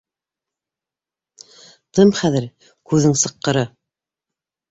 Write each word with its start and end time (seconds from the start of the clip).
Тым 1.99 2.13
хәҙер, 2.21 2.47
күҙең 2.93 3.13
сыҡҡыры! 3.25 3.65